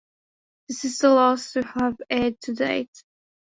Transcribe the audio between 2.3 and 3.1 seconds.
to date.